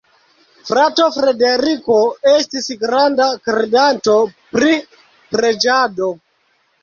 Frato 0.69 1.03
Frederiko 1.17 1.97
estis 2.31 2.69
granda 2.83 3.27
kredanto 3.49 4.15
pri 4.57 4.71
preĝado. 5.35 6.09